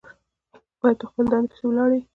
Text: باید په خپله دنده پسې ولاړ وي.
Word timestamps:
باید 0.79 0.97
په 1.01 1.05
خپله 1.09 1.27
دنده 1.31 1.49
پسې 1.51 1.63
ولاړ 1.65 1.89
وي. 1.93 2.01